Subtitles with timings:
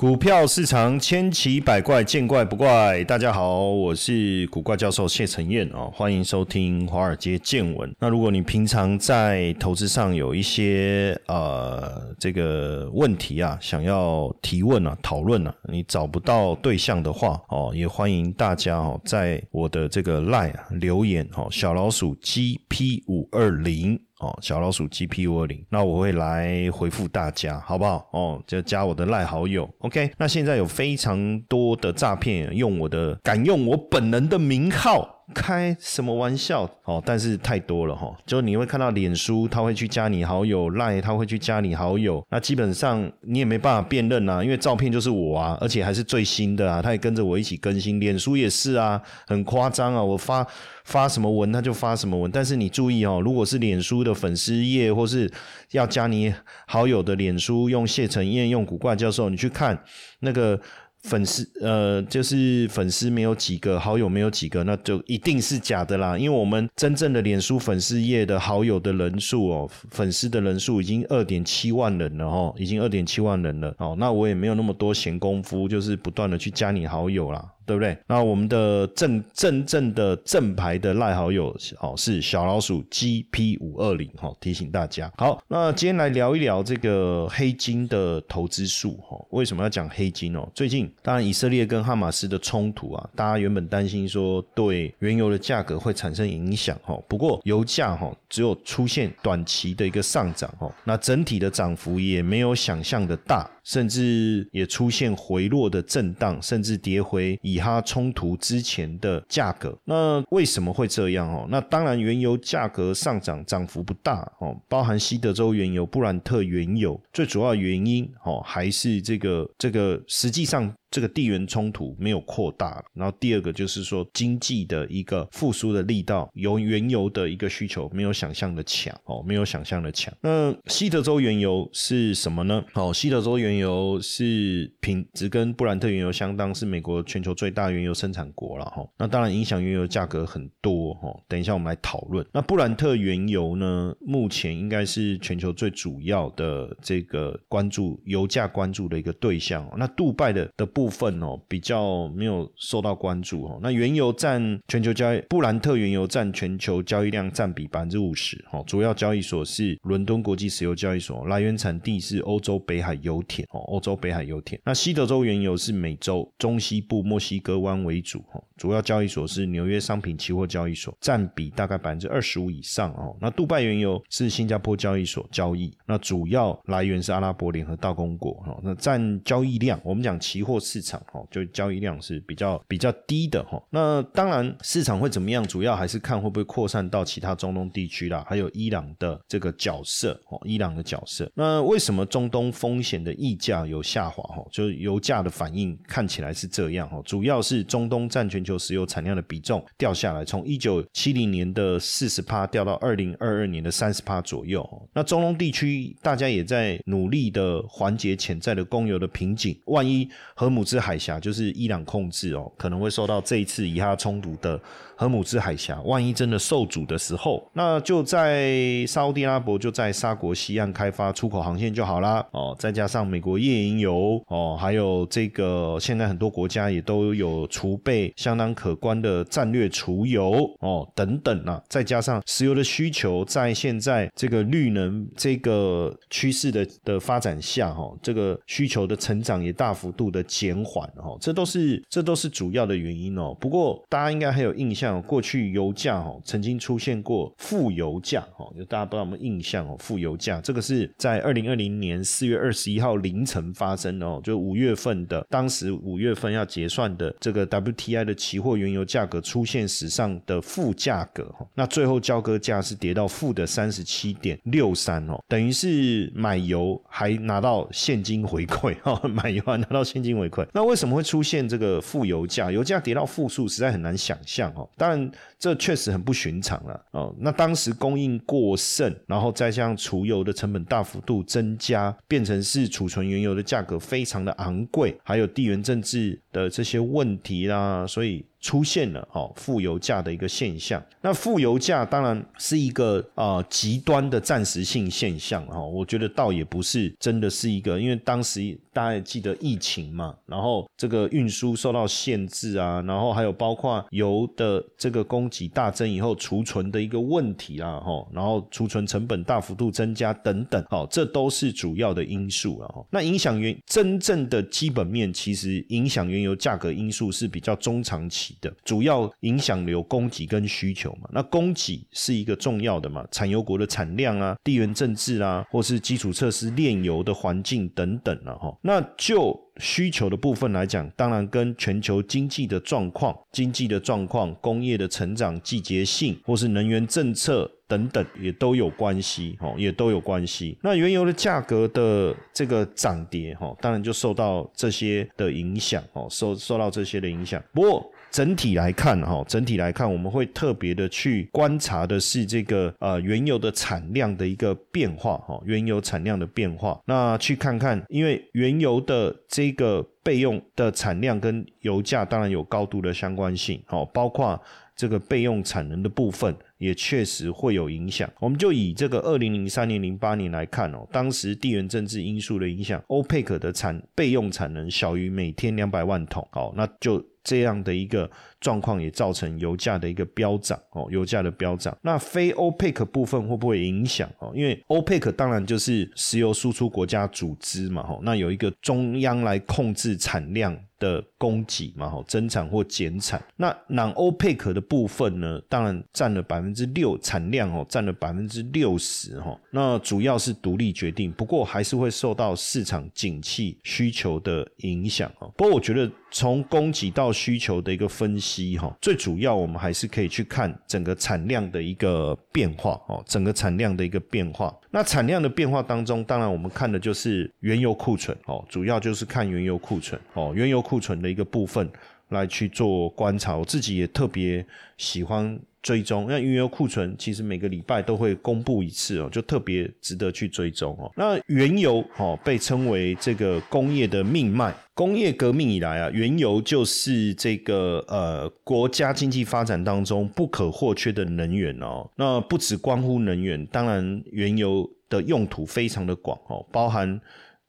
[0.00, 3.04] 股票市场千奇百怪，见怪不怪。
[3.04, 7.94] 大家好，我是古怪教授谢承彦哦，欢迎收听华尔街见闻。
[7.98, 24.00] 那如果你平常在投资上有一些呃这个问题啊，想要提问啊、讨论啊，你找不到对象的话哦，也欢迎大家哦，在我的这个 line 留言哦，小老鼠 GP 五二零。
[24.20, 28.08] 哦，小老鼠 G P 五二零，那我会来回复大家，好不好？
[28.12, 30.10] 哦，就加我的赖好友，OK。
[30.16, 35.19] 那现在有非常多的诈骗，用我的敢用我本人的名号。
[35.34, 37.02] 开什么玩笑哦！
[37.04, 47.98] 但是太多了哈，就你会看到脸书他会去加你好友，赖他会去加你好友，那基本上你也没办法辨认啊，因为照片就是我啊，而且还是最新的啊，他也跟着我一起更新。
[48.00, 50.46] 脸书也是啊，很夸张啊，我发
[50.84, 55.30] 发什么文他就发什么文，但是你注意哦，如果是脸书的粉丝页或是
[55.70, 56.34] 要加你
[56.66, 59.82] 好友的脸书，用谢承彦用古怪教授，你去看
[60.20, 60.60] 那个。
[61.02, 66.16] 粉丝呃，就是粉丝没有几个，好友没有几个，那就一定是假的啦。
[66.18, 73.96] 因为我们真正的脸书粉丝页的好友的人数哦，粉丝的人数已经二点七万人了哦，已经二点七万人了哦。
[73.98, 77.44] 那我也没有那么多闲工夫，就是不断的去加你好友啦。
[77.70, 77.96] 对不对？
[78.08, 85.08] 那我们的正正正的正牌的赖好友哦，是小老鼠 GP 五二零哈，提醒大家。
[85.16, 89.16] 好，那今天来聊一聊这个黑金的投资术哈。
[89.30, 90.48] 为什么要讲黑金哦？
[90.52, 97.00] 最近当然以色列跟哈马斯的冲突啊，大家原本担心说对原油的价格会产生影响哈。
[97.06, 103.48] 不过油价哈只有出现短期的一个上涨哈，那整体的涨幅也没有想象的大。
[103.70, 109.78] 甚至也出现回落的震荡，甚至跌回以哈冲突之前的价格。
[109.84, 111.46] 那为什么会这样哦？
[111.48, 120.74] 那当然，原油价格上涨涨幅不大哦，包含西德州原油、布兰特原油，最主要原因哦还是这个这个实际上。
[120.90, 130.12] 这个地缘冲突没有扩大，然后第二个就是说经济的一个复苏的力道，由原油的一个需求没有想象的强哦，没有想象的强。
[130.20, 132.64] 那西德州原油是什么呢？
[132.74, 138.84] 哦，西德州原油是品质跟布兰特原油相当，是美国全球最大原油生产国了哈。
[138.98, 141.16] 那当然影响原油价格很多哈。
[141.28, 142.26] 等一下我们来讨论。
[142.32, 149.70] 那布兰特原油呢，目前应该是全球最主要的这个关注油价关注的一个对象。
[149.76, 150.66] 那杜拜的的。
[150.80, 164.58] 部分哦比较没有受到关注哦，那原油占全球交易，布兰特原油占全球交易量占比百分之五十哦，主要交易所是伦敦国际石油交易所，来源产地是欧洲北海油田哦，欧洲北海油田。
[164.64, 173.14] 那西德州原油是美洲中西部墨西哥湾为主哦，主要交易所是纽约商品期货交易所，占比大概百分之二十五以上哦。
[173.20, 180.58] 那杜拜原油是新加坡交易所交易，那主要来源是阿拉伯联合大公国哦，那占交易量，我们讲期货。
[180.70, 183.60] 市场哈，就交易量是比较比较低的哈。
[183.70, 191.28] 那当然，市场会怎么样，主要还是看会不会扩散到其他中东地区啦，还有伊朗的这个角色哦，伊朗的角色。
[191.34, 194.46] 那为什么中东风险的溢价有下滑哈？
[194.52, 204.64] 就油价的反应看起来是这样哈，主要是中东占全球石油产量的比重掉下来，从一九七零年的四十趴掉到二零二二年的三十趴左右。
[204.92, 214.58] 那中东地区大家也在努力的缓解潜在的供油的瓶颈，万一和姆兹海峡就是伊朗控制哦，可能会受到这一次以哈冲突的
[214.96, 222.54] 荷姆兹海峡，万一真的受阻的时候，那就在沙地阿拉伯就在沙国西岸开发出口航线就好啦哦。
[222.58, 240.22] 再加上美国页岩油哦，还有这个现在很多国家也都有储备相当可观的战略储油哦等等啊，再加上石油的需求在现在这个绿能这个趋势的的发展下哈，这个需求的成长也大幅度的。
[240.30, 243.36] 减延缓哦，这都是这都是主要的原因哦。
[243.40, 249.76] 不过大家应该还有印象，过去油价哦曾经出现过负油价哦，就大家不知道有没有印象哦？
[249.78, 270.39] 负油价这个是在二零二零年四月二十一号凌晨发生的哦，就五月份的，当时五月份要结算的这个 WTI 的期货原油价格出现史上的负价格哈，那最后交割价是跌到负的三十七点六三哦，等于是买油还拿到现金回馈哦， 买油还拿到现金回馈。
[270.52, 272.50] 那为什么会出现这个负油价？
[272.50, 274.68] 油价跌到负数，实在很难想象哦。
[274.76, 277.14] 当然，这确实很不寻常了哦。
[277.18, 288.24] 那当时供应过剩，然后再加上储油的成本大幅度增加，变成是储存原油的价格非常的昂贵，还有地缘政治的这些问题啦，所以。
[288.40, 312.82] 出现了哦负油价的一个现象，那负油价当然是一个啊极端的暂时性现象哈，我觉得倒也不是真的是一个，因为当时大家也记得疫情嘛，然后这个运输受到限制啊，然后还有包括油的这个供给大增以后储存的一个问题啊哈，然后储存成本大幅度增加等等，哦，这都是主要的因素了哈。
[312.90, 318.30] 那影响原真正的基本面，其实影响原原油价格因素是比较中长期。
[318.40, 328.56] 的主要影响流供给跟需求嘛，那供给是一个重要的嘛，产油国的产量啊，地缘政治啊，或是基础设施炼油的环境等等了哈。
[328.62, 340.58] 那就需求的部分来讲，当然跟全球经济的状况、经济的状况、工业的成长、季节性或是能源政策等等也都有关系哦，也都有关系。
[340.62, 347.42] 那原油的价格的这个涨跌哈，当然就受到这些的影响哦，受受到这些的影响。
[347.52, 356.80] 不过整体来看，哈，整体来看，我们会特别的去观察的是这个呃原油的产量的一个变化，哈，原油产量的变化。
[356.86, 364.40] 那去看看，因为原油的这个备用的产量跟油价当然有高度的相关性，哦，包括
[364.74, 368.10] 这个备用产能的部分也确实会有影响。
[368.18, 377.00] 我们就以这个二零零三年、零八年来看哦，当时地缘政治因素的影响，欧佩克的产备用产能小于每天两百万桶，哦，那就。
[377.30, 381.76] 这样的一个状况也造成油价的一个飙涨哦，油价的飙涨。
[381.82, 384.32] 那非欧佩克部分会不会影响哦？
[384.34, 390.58] 因为欧佩克当然就是石油输出国家组织嘛，吼，那有一个中央来控制产量。
[390.80, 393.22] 的供给嘛，哈，增产或减产。
[393.36, 399.38] 那南欧佩克的部分呢，当然占了百分之六产量哦，占了百分之六十哈。
[399.50, 405.30] 那主要是独立决定，不过还是会受到市场景气需求的影响哦。
[405.36, 414.54] 不过我觉得从供给到需求的一个分析哈，最主要我们还是可以去看整个产量的一个变化哦，整个产量的一个变化。
[414.70, 421.68] 那产量的变化当中，当然我们看的就是原油库存哦，主要就是看原油库存哦，原油库存的一个部分
[422.10, 423.36] 来去做观察。
[423.36, 424.46] 我自己也特别
[424.76, 425.40] 喜欢。
[425.62, 430.90] 追踪那原油库存其实每个礼拜都会公布一次哦，就特别值得去追踪哦。
[430.96, 441.86] 那原油哦被称为这个工业的命脉，工业革命以来啊，原油就是这个呃国家经济发展当中不可或缺的能源哦。
[441.96, 446.98] 那不只关乎能源，当然原油的用途非常的广哦，包含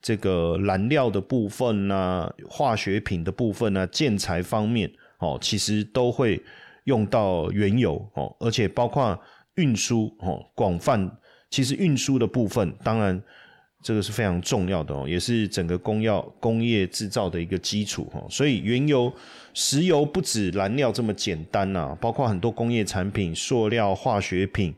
[0.02, 6.42] 这个燃料的部分呐、化学品的部分呐、建材方面哦，其实都会。
[6.86, 9.16] 用到原油哦，而且包括
[9.54, 11.08] 运输哦，广泛
[11.48, 13.22] 其实运输的部分，当然
[13.84, 18.26] 这个是非常重要的哦，也是整个工药工业制造的一个基础哦。
[18.28, 19.12] 所以原油、
[19.54, 24.74] 石油不止燃料这么简单呐，包括很多工业产品、塑料、化学品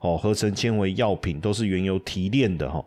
[0.00, 2.84] 哦，合成纤维、药品都是原油提炼的哈。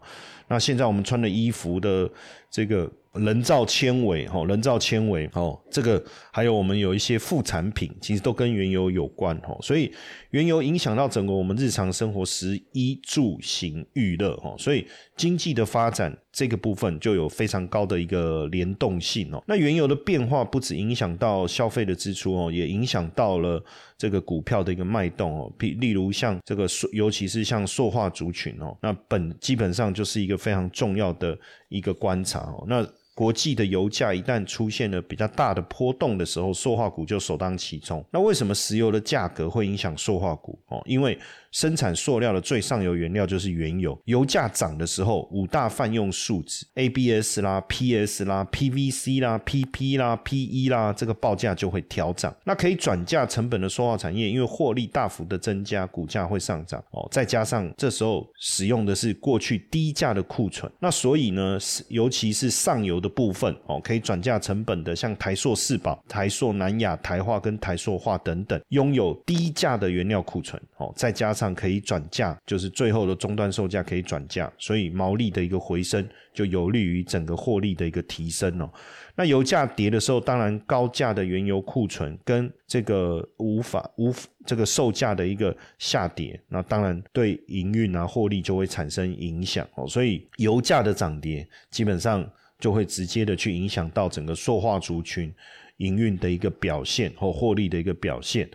[0.50, 2.10] 那现在我们穿的衣服的
[2.52, 2.92] 这个。
[3.20, 9.92] 人造纤维，哈，人造纤维，哦，这个还有我们有一些副产品，其实都跟原油有关，哈，所以
[10.32, 19.44] 原油影响到整个我们日常生活食衣住行娱乐，哈，所以经济的发展这个部分就有非常高的一个联动性哦。
[19.48, 23.64] 那原油的变化不止影响到消费的支出哦，也影响到了
[23.98, 25.52] 这个股票的一个脉动哦。
[25.58, 32.64] 比例如像这个尤其是像塑化族群哦，那本基本上就是一个非常重要的一个观察哦。
[32.68, 32.88] 那
[33.20, 38.02] 国际的油价一旦出现了比较大的波动的时候，塑化股就首当其冲。
[38.12, 40.58] 那为什么石油的价格会影响塑化股？
[40.70, 41.20] 哦，因为
[41.52, 52.36] 生产塑料的最上游原料就是原油，油价涨的时候，五大泛用树脂 ABS 啦、PS 啦、PVC 啦、PP 啦、PE 啦，这个报价就会调涨。
[52.46, 56.84] 那可以转嫁成本的塑化产业，因为获利大幅的增加，股价会上涨。
[56.92, 63.08] 哦，再加上这时候使用的是过去低价的库存，那所以呢，尤其是上游的。
[63.20, 78.70] 部分哦，可以转嫁成本的，像台塑四宝、台塑南亚、台化跟台塑化等等，拥有低价的原料库存哦，再加上上可以转嫁，就是最后的终端售价可以转嫁，所以毛利的一个回升，就有利于整个获利的一个提升哦。
[79.16, 84.14] 那油价跌的时候，当然高价的原油库存跟这个无法无
[84.46, 89.88] 这个售价的一个下跌，那当然对营运啊获利就会产生影响哦。
[89.88, 92.30] 所以油价的涨跌基本上。
[92.60, 95.34] 就会直接的去影响到整个塑化族群
[95.78, 98.50] 营运的一个表现或获利的一个表现。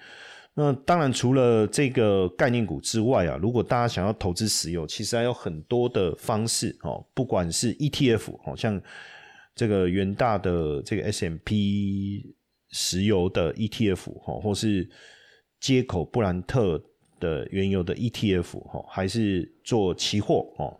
[0.56, 8.80] 那当然，除了这个概念股之外啊，如果大家想要投资石油，其实还有很多的方式哦，不管是 ETF 哦，像
[9.56, 12.36] 这个元大的这个 S M P
[12.70, 14.88] 石油的 E T F 哈，或是
[15.58, 16.80] 接口布兰特
[17.18, 20.78] 的原油的 E T F 哈，还是做期货哦。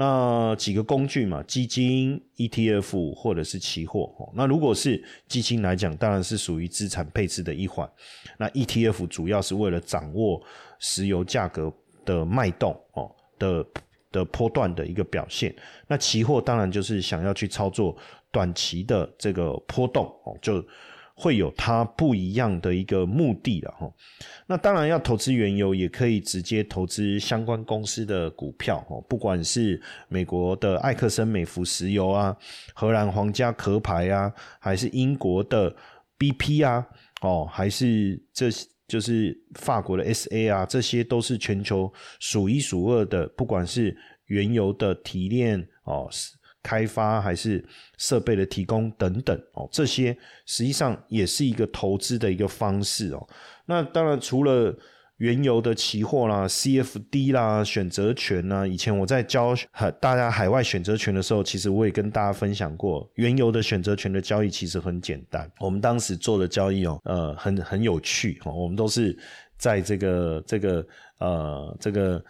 [0.00, 4.14] 那几个工具嘛，基金、ETF 或者是期货。
[4.32, 7.90] 那如果是基金来讲，当然是属于资产配置的一环。
[8.38, 10.40] 那 ETF 主要是为了掌握
[10.78, 11.72] 石油价格
[12.04, 13.66] 的脉动哦的
[14.12, 15.52] 的波段的一个表现。
[15.88, 17.96] 那期货当然就是想要去操作
[18.30, 20.64] 短期的这个波动哦，就。
[21.20, 23.92] 会有它不一样的一个目的了哈。
[24.46, 29.00] 那当然要投资原油，也可以直接投资相关公司的股票哦。
[29.08, 32.36] 不管是美国的埃克森美孚石油啊，
[32.72, 35.74] 荷兰皇家壳牌啊，还是英国的
[36.16, 36.86] BP 啊，
[37.22, 38.48] 哦，还是这
[38.86, 43.94] 就是法国的 SA 啊，这些都是全球数一数二的，不管是
[44.26, 46.08] 原油的提炼哦。
[46.62, 47.64] 开发还是
[47.96, 53.28] 设备的提供等等哦，这些实际上也是一个投资的一个方式哦。
[53.66, 54.76] 那当然除了
[55.18, 59.54] 原油的期货啦、CFD 啦、选择权呐，以前我在教
[60.00, 65.50] 大家海外选择权的时候，其实我也跟大家分享过，原油的选择权的交易其实很简单。
[65.60, 68.52] 我们当时做的交易哦，呃，很很有趣哦。
[68.52, 69.16] 我们都是
[69.56, 70.86] 在这个这个
[71.18, 72.24] 呃这个。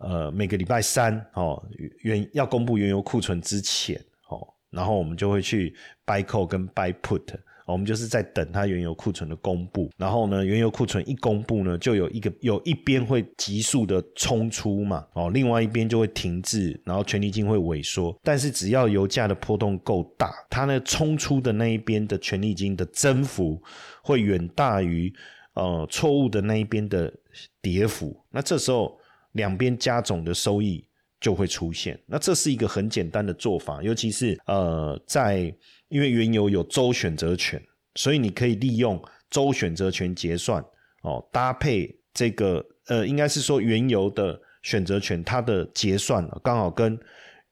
[0.00, 1.62] 呃，每个礼拜三哦，
[2.00, 5.74] 原要公布原油库存之前哦，然后我们就会去
[6.06, 7.22] buy call 跟 buy put，
[7.66, 9.90] 我们就是在等它原油库存的公布。
[9.98, 18.18] 然后呢，原油库存一公布呢，就有一个有一边会急速的冲出嘛，哦，另外一边就会停滞，然后权利金会萎缩。
[18.22, 23.62] 但是只要油价的波动够大，它呢冲出的那一边的权利金的增幅
[24.02, 25.12] 会远大于
[25.52, 27.12] 呃错误的那一边的
[27.60, 28.18] 跌幅。
[28.30, 28.98] 那这时候。
[29.32, 30.84] 两边加总的收益
[31.20, 35.54] 就会出现，那这是一个很简单的做法，尤其是呃，在
[35.88, 37.62] 因为原油有周选择权，
[37.94, 40.64] 所以你可以利用周选择权结算
[41.02, 46.98] 哦，搭配这个呃，应该是说原油的选择权，它的结算刚好跟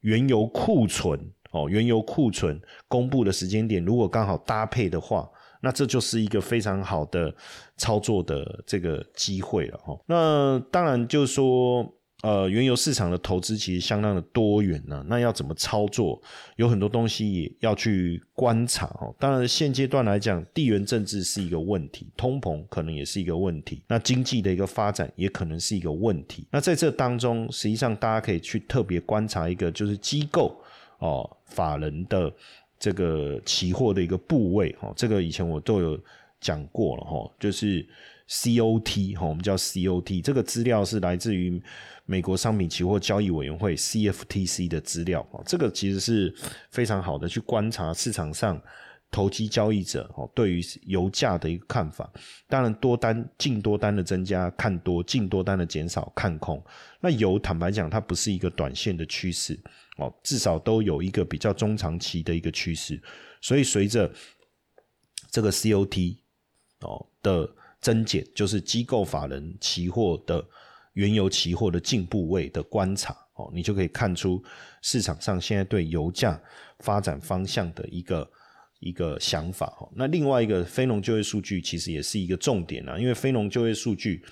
[0.01, 1.21] 原油库存
[1.51, 5.29] 哦，原油库存公布的时间点如果刚好搭配的话。
[5.61, 7.35] 那这就是一个非常好的
[7.77, 9.99] 操作的这个机会了哈。
[10.07, 11.87] 那当然就是说，
[12.23, 15.05] 呃，原油市场的投资其实相当的多元呢。
[15.09, 16.21] 那要怎么操作，
[16.57, 19.15] 有很多东西也要去观察哦。
[19.21, 26.47] 当然，现阶段来讲，地缘政治是一个问题，通膨可能也是一个问题，那经济的一个发展也可能是一个问题。
[26.51, 30.61] 那在这当中，实际上大家可以去特别观察一个，就是机构
[30.99, 32.33] 哦，法人的。
[32.79, 35.99] 这个期货的一个部位哈，这个以前我都有
[36.41, 37.87] 讲过了哈，就是
[38.29, 41.61] COT 哈，我们叫 COT，这个资料是来自于
[42.07, 46.35] 美国商品期货交易委员会 CFTC 的资料啊，这个其实是
[46.71, 48.61] 非常好的去观察市场上
[49.11, 52.11] 投机交易者哦对于油价的一个看法。
[52.47, 56.63] 当然，多单净多单的增加看多，净多单的减少看空。
[57.01, 59.59] 那油坦白讲，它不是一个短线的趋势。
[59.99, 63.03] 哦，至少都有一个比较中长期的一个趋势，
[63.41, 64.09] 所以随着
[65.29, 66.17] 这个 COT
[66.83, 67.51] 哦的
[67.81, 70.47] 增减，就是机构法人期货的
[70.93, 74.41] 原油期货的进步位的观察哦，你就可以看出
[74.83, 76.41] 市场上现在对油价
[76.79, 78.31] 发展方向的一个
[78.81, 79.91] 一个想法哦。
[79.97, 84.23] 那另外一个非农就业数据其实也是一个重点啊，因为非农就业数据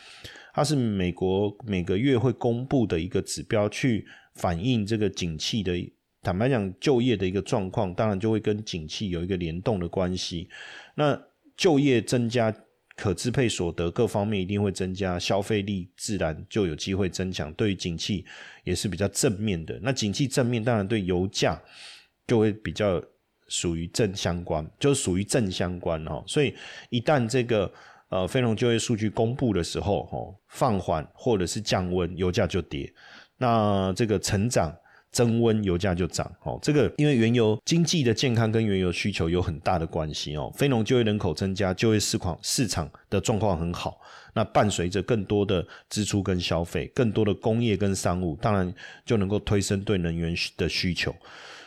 [0.53, 4.07] 它是美国每个月会公布的一个指标去。
[4.39, 5.73] 反映这个景气的，
[6.21, 10.47] 坦白讲，就业的一个状况，当然就会跟景气有一个联动的关系。
[10.95, 11.19] 那
[11.57, 12.55] 就业增加，
[12.97, 18.27] 可支配所得各方面一定会增加，消费力自然就有机会增强，对于景气
[18.63, 19.81] 也是比较正面的。
[19.83, 21.59] 那景气正面，当然对油价
[22.27, 23.03] 就会比较
[23.49, 26.23] 属于正相关，就属于正相关哦。
[26.27, 26.55] 所以
[26.91, 27.73] 一旦这个
[28.09, 32.93] 呃非农就业数据公布的时候，哦放缓或者是降温，油价就跌。
[33.39, 34.75] 那这个成长
[35.11, 36.59] 增温，油价就涨哦。
[36.63, 40.53] 这个因为原油经济的健康跟原油需求有很大的关系哦。
[40.57, 44.01] 非农就业人口增加，就业市况市场的状况很好。
[44.35, 48.75] 那伴随着更多的支出跟消费，更多的工业跟商务，当然
[49.05, 51.15] 就能够推升对能源的需求。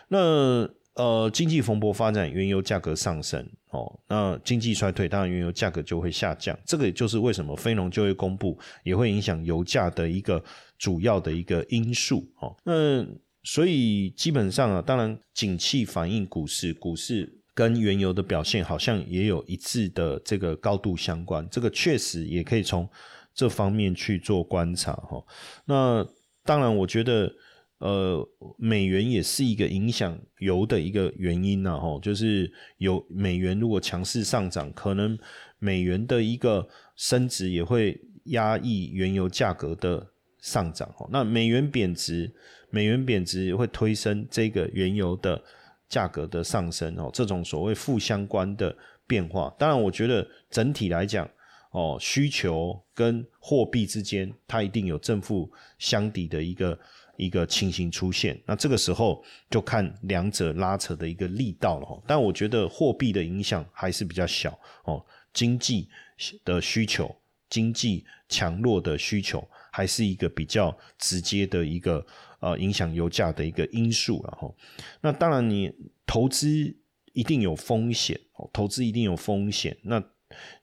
[0.08, 0.70] 那
[1.00, 4.00] 呃，经济蓬勃发展，原油价格上升哦。
[4.08, 6.58] 那经济衰退，当然原油价格就会下降。
[6.66, 10.44] 这个也就是为什么非农就业公布也会影响油价的一个。
[10.80, 13.06] 主要的一个因素哦，那
[13.44, 22.90] 所以基本上啊，当然景气反映股市，股市跟原油的表现好像也有一致的这个高度相关，这个确实也可以从
[23.36, 25.22] 这方面去做观察哈。
[25.66, 26.08] 那
[26.46, 27.30] 当然，我觉得
[27.80, 35.18] 呃，美元也是一个影响油的一个原因呢，吼，就是有美元如果强势上涨，可能
[35.60, 40.06] 美元的一个升值也会压抑原油价格的
[40.40, 42.32] 上涨，吼，那美元贬值，
[42.70, 45.42] 美元贬值会推升这个原油的
[45.88, 48.76] 价格的上升，哦，这种所谓负相关的
[49.08, 51.30] 变化，当然，我觉得整体来讲。
[51.72, 56.76] 哦，需求跟货币之间，它一定有正负相抵的一个
[57.20, 58.42] 一个情形出现。
[58.46, 62.02] 那这个时候就看两者拉扯的一个力道了哈。
[62.08, 65.90] 但我觉得货币的影响还是比较小哦，经济
[66.46, 67.14] 的需求、
[67.50, 72.06] 经济强弱的需求，还是一个比较直接的一个
[72.40, 74.50] 呃影响油价的一个因素了哈。
[75.02, 75.72] 那当然，你
[76.06, 76.48] 投资
[77.14, 79.78] 一定有风险哦，投资一定有风险。
[79.84, 80.02] 那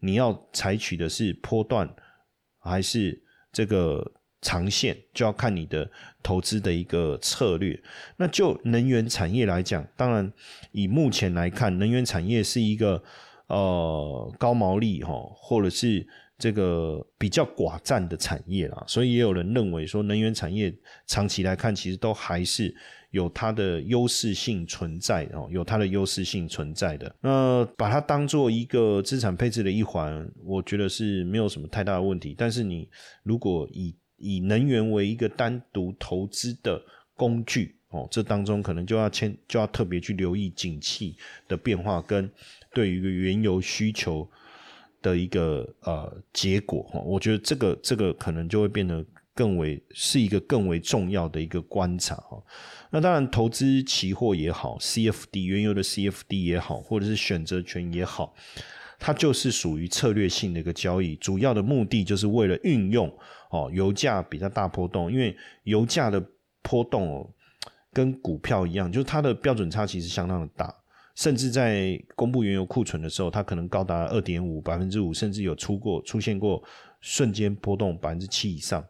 [0.00, 1.92] 你要采取的是波段
[2.58, 3.22] 还是
[3.52, 4.12] 这个
[4.46, 5.90] 长线，就要看你的
[6.22, 7.78] 投资的一个策略。
[8.16, 10.32] 那就能源产业来讲，当然
[10.72, 13.02] 以目前来看，能源产业是一个
[13.48, 16.06] 呃高毛利哈，或者是。
[16.38, 20.70] 这个比较寡占的产业啦，所以也有人认为说，能源产业
[21.06, 22.76] 长期来看，其实都还是
[23.10, 27.10] 有它的优势性存在哦，有它的优势性存在的。
[27.22, 32.34] 那把它当做一个资产配置的一环，我觉得是没有什么太大的问题。
[32.36, 32.86] 但是你
[33.22, 36.82] 如果以以能源为一个单独投资的
[37.14, 41.16] 工具哦，这当中可能就要牵就要特别去留意景气
[41.49, 42.30] 的变化跟
[42.73, 44.28] 对于原油需求。
[45.02, 49.04] 的一个呃结果哈，我觉得这个这个可能就会变得
[49.35, 52.42] 更为是一个更为重要的一个观察哈。
[52.90, 58.35] 那当然，投资期货也好，CFD 原油的 CFD 也好，或者是选择权也好，
[58.98, 63.12] 它就是属于策略性的一个交易，主要的目的就是为了运用
[63.50, 66.22] 哦油价比较大波动，因为油价的
[66.62, 67.30] 波动哦
[67.92, 70.74] 跟股票一样，就是它的标准差其实相当的大。
[71.14, 76.62] 甚至在公布原油库存的时候，它可能高达二点五百分之五，甚至有出过出现过
[77.00, 78.86] 瞬间波动百分之七以上。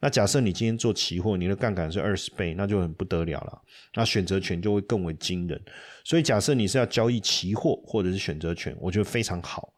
[0.00, 3.62] 那假设你今天做期货，你的杠杆是二十倍，那就很不得了了。
[3.94, 5.60] 那选择权就会更为惊人。
[6.04, 9.72] 所以假设你是要交易期货或者是选择权，我觉得非常好。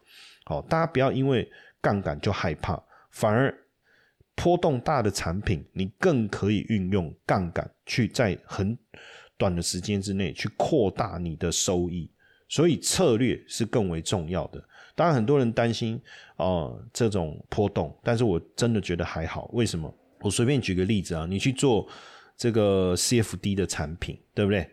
[0.44, 3.52] 好，大家不要因为杠杆就害怕，反而
[4.34, 8.78] 波动大的产品，你更可以运用杠杆去在很。
[9.38, 12.12] 短的时间之内去扩大你的收益，
[12.46, 14.62] 所以策略是更为重要的。
[14.94, 16.00] 当然，很多人担心
[16.36, 19.48] 哦这种波动，但是我真的觉得还好。
[19.52, 19.92] 为什么？
[20.20, 21.86] 我随便举个例子啊，你去做
[22.36, 24.68] 这个 CFD 的产品，对不对？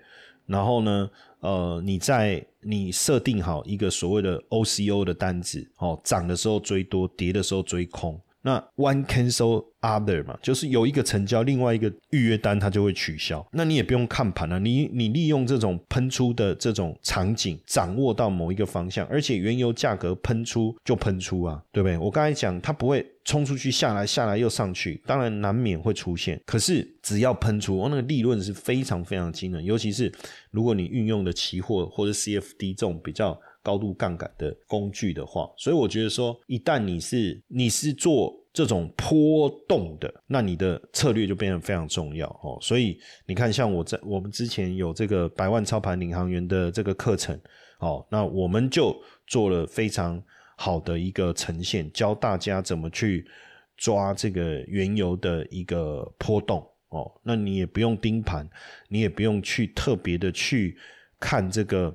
[0.46, 8.20] 然后呢，呃，你在你设定好一个所谓的 OCO 的单子，哦，涨的时候追多，跌的时候追空。
[8.48, 13.46] 那 one cancel other 嘛，就是有一个成交，另外一个预约单它就会取消。
[13.52, 21.98] 那你也不用看盘了，你你利用这种喷出的这种场景，掌握到某一个方向，而且原油价格喷出就喷出啊，对不对？
[21.98, 26.42] 我刚才讲它不会冲出去下来，下来又上去，当然难免会出现。
[26.46, 30.10] 可是只要喷出，那个利润是非常非常惊人，尤其是
[30.52, 33.38] 如果你运用的期货或者 CFD 这种比较。
[33.68, 42.58] 高度杠杆的工具的话，所以我觉得说，一旦你是你是做这种波动的，那你的策略就变得非常重要哦。
[42.62, 47.38] 所以你看，像我在我们之前有这个百万操盘领航员的这个课程
[47.80, 48.96] 哦，那我们就
[49.28, 50.24] 做了非常
[50.56, 53.28] 好的一个呈现，教大家怎么去
[53.76, 57.12] 抓这个原油的一个波动哦。
[57.22, 58.50] 那你也不用盯盘，
[58.88, 60.78] 你也不用去特别的去
[61.20, 61.94] 看这个。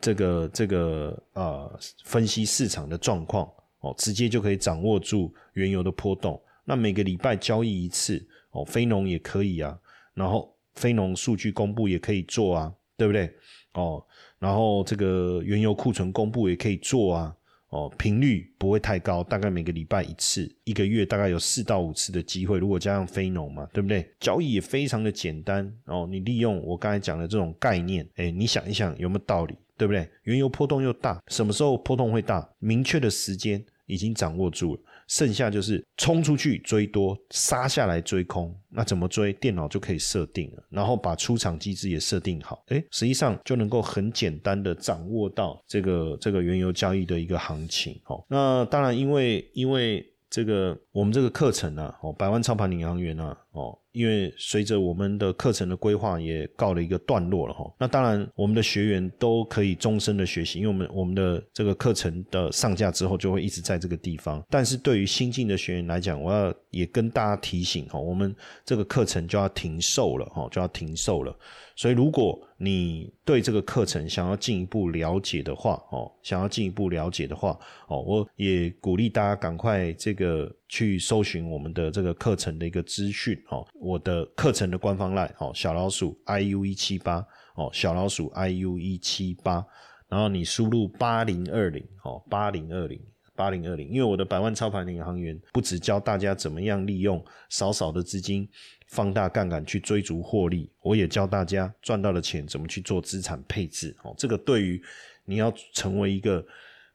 [0.00, 6.40] 这个这个呃，分析市场的状况哦，直接就可以掌握住原油的波动。
[6.64, 9.78] 那每个礼拜交易一次哦，非农也可以啊，
[10.14, 13.32] 然后非农数据公布也可以做啊，对不对？
[13.74, 14.04] 哦，
[14.38, 17.36] 然后这个原油库存公布也可以做啊，
[17.70, 22.58] 哦，频率不会太高，大概每个礼拜一次，一个月大概有四到五次的机会。
[22.58, 24.08] 如果加上非农嘛，对不对？
[24.18, 29.54] 交易也非常的简单哦，你利用我刚才讲的这种概念，哎，你想一想有没有道理？
[29.78, 30.06] 对不对？
[30.24, 32.46] 原油波动又大，什么时候波动会大？
[32.58, 38.56] 明确的时间已经掌握住了，剩下就是冲出去追多，杀下来追空。
[38.68, 39.32] 那怎么追？
[39.34, 48.00] 电脑就可以设定了，然后把出场机制也设定好，哎，实际上就能够很简单的掌握到这个这个原油交易的一个行情。
[48.06, 57.72] 哦，那当然，因为因为这个我们这个课程啊，哦，百万操盘领航员啊，哦，因为随着我们的课程的规划也告了一个段落了哈。
[57.78, 64.44] 那当然，我们的学员都可以终身的学习，因为我们我们的这个课程的上架之后就会一直在这个地方。
[64.50, 71.32] 但是对于新进的学员来讲，我要也跟大家提醒哈，我们这个课程就要停售了哈，就要停售了。
[71.76, 89.66] 所以，如果你对这个课程想要进一步了解的话，哦，想要进一步了解的话，哦，我也鼓励大家赶快这个去搜寻我们的这个课程的一个资讯，哦，我的课程的官方 line，哦，小老鼠 iu 一七八，哦，小老鼠 iu 一七八，
[90.08, 92.98] 然后你输入八零二零，哦，八零二零，
[93.34, 98.48] 八零二零，因为我的百万操盘领航员不只教大家怎么样利用少少的资金。
[98.90, 104.12] 放大杠杆去追逐获利，我也教大家赚到的钱怎么去做资产配置哦。
[104.18, 104.82] 这个对于
[105.24, 106.44] 你要成为一个，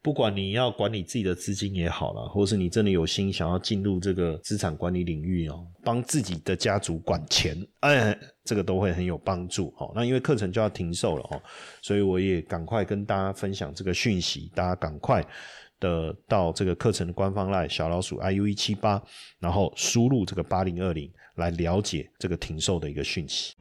[0.05, 9.91] 不管你要管理自己的资金也好了，或是你真的有心想要进入这个资产管理领域哦，帮自己的家族管钱，哎，这个都会很有帮助哦。
[9.95, 11.41] 那因为课程就要停售了哦，
[11.81, 15.25] 所以我也赶快跟大家分享这个讯息，大家赶快。
[15.77, 18.99] 的到这个课程的官方 line 小老鼠 iu 一七八，
[19.39, 23.53] 然后输入这个八零二零来了解这个停售的一个讯息。